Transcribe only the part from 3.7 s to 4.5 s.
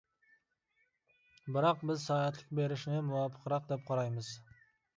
دەپ قارايمىز.